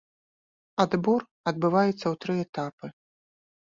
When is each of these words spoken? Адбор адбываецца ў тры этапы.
Адбор 0.85 1.21
адбываецца 1.53 1.99
ў 1.99 2.15
тры 2.21 2.33
этапы. 2.49 2.87